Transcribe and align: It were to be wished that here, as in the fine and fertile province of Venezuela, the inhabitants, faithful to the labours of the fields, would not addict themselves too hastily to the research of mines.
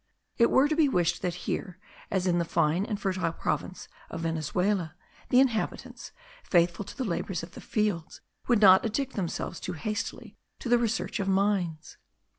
It 0.39 0.49
were 0.49 0.67
to 0.67 0.75
be 0.75 0.89
wished 0.89 1.21
that 1.21 1.35
here, 1.45 1.77
as 2.09 2.25
in 2.25 2.39
the 2.39 2.43
fine 2.43 2.85
and 2.85 2.99
fertile 2.99 3.31
province 3.31 3.87
of 4.09 4.21
Venezuela, 4.21 4.95
the 5.29 5.39
inhabitants, 5.39 6.11
faithful 6.43 6.83
to 6.85 6.97
the 6.97 7.03
labours 7.03 7.43
of 7.43 7.51
the 7.51 7.61
fields, 7.61 8.19
would 8.47 8.61
not 8.61 8.83
addict 8.83 9.13
themselves 9.13 9.59
too 9.59 9.73
hastily 9.73 10.37
to 10.57 10.69
the 10.69 10.79
research 10.79 11.19
of 11.19 11.27
mines. 11.27 11.97